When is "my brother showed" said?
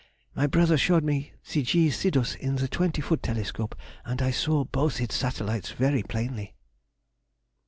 0.33-1.03